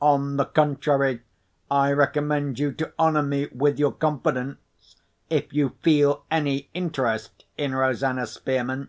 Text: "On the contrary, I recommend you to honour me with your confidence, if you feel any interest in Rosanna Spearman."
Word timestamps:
"On 0.00 0.38
the 0.38 0.46
contrary, 0.46 1.20
I 1.70 1.92
recommend 1.92 2.58
you 2.58 2.72
to 2.72 2.94
honour 2.98 3.22
me 3.22 3.48
with 3.52 3.78
your 3.78 3.92
confidence, 3.92 4.56
if 5.28 5.52
you 5.52 5.74
feel 5.82 6.24
any 6.30 6.70
interest 6.72 7.44
in 7.58 7.74
Rosanna 7.74 8.26
Spearman." 8.26 8.88